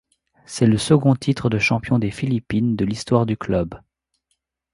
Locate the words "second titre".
0.79-1.47